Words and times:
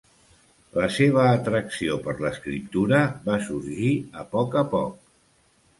La 0.77 0.87
seva 0.95 1.25
atracció 1.33 1.97
per 2.07 2.15
l'escriptura 2.23 3.03
va 3.29 3.39
sorgir 3.51 3.95
a 4.25 4.29
poc 4.35 4.63
a 4.65 4.67
poc. 4.77 5.03